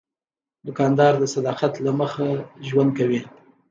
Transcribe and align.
دوکاندار 0.65 1.13
د 1.19 1.23
صداقت 1.33 1.73
له 1.85 1.91
مخې 1.99 2.29
ژوند 2.67 2.89
کوي. 2.97 3.21